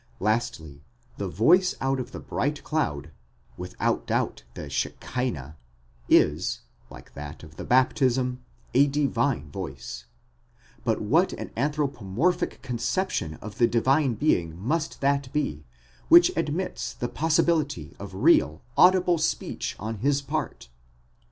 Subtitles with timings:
[0.19, 0.81] —Lastly,
[1.17, 3.11] the voice out of the bright cloud
[3.55, 5.57] (with out doubt the Shechinah)
[6.09, 8.43] is, like that at the baptism,
[8.73, 10.05] a divine voice:
[10.83, 15.65] but what an anthropomorphic conception of the Divine Being must that be,
[16.07, 20.69] which admits the possibility of real, audible speech on his part!